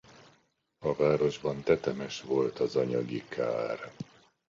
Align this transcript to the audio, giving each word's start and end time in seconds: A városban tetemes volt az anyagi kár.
A 0.85 0.93
városban 0.95 1.63
tetemes 1.63 2.21
volt 2.21 2.59
az 2.59 2.75
anyagi 2.75 3.23
kár. 3.29 3.91